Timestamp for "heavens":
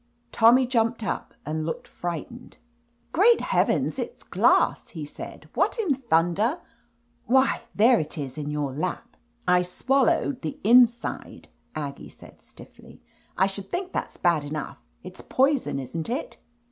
3.51-3.99